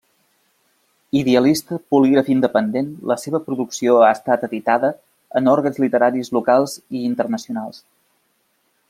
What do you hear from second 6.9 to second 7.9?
i internacionals.